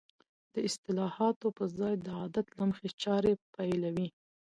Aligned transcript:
د 0.53 0.55
اصلاحاتو 0.69 1.47
په 1.57 1.65
ځای 1.77 1.93
د 1.99 2.07
عادت 2.19 2.47
له 2.57 2.63
مخې 2.69 2.87
چارې 3.03 3.31
پيلوي. 3.55 4.07